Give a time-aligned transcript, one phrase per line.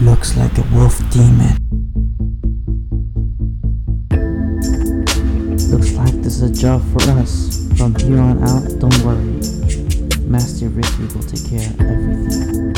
[0.00, 1.56] Looks like a wolf demon.
[5.70, 7.68] Looks like this is a job for us.
[7.76, 9.40] From here on out, don't worry.
[10.26, 12.72] Master Ricky will take care of everything.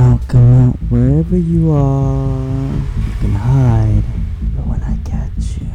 [0.00, 2.72] Out, come out, wherever you are.
[3.06, 4.02] You can hide.
[4.56, 5.68] But when I catch you,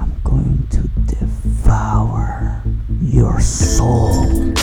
[0.00, 0.82] I'm going to
[1.14, 2.62] devour
[3.02, 4.54] your soul.